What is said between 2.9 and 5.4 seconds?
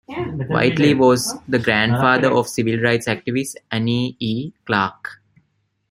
activist, Annie E. Clark.